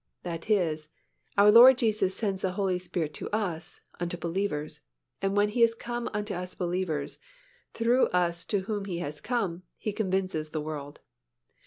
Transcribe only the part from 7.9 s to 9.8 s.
us to whom He has come,